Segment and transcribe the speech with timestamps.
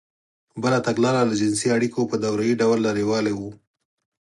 [0.63, 3.41] بله تګلاره له جنسـي اړیکو په دورهیي ډول لرېوالی و.